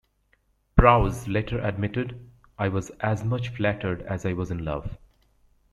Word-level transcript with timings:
Prowse 0.75 1.27
later 1.27 1.59
admitted, 1.59 2.27
I 2.57 2.69
was 2.69 2.89
as 3.01 3.23
much 3.23 3.49
flattered 3.49 4.01
as 4.01 4.25
I 4.25 4.33
was 4.33 4.49
in 4.49 4.65
love. 4.65 4.97